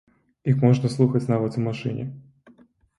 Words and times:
Іх 0.53 0.57
можна 0.63 0.91
слухаць 0.95 1.23
нават 1.35 1.51
у 1.63 1.67
машыне. 1.69 2.05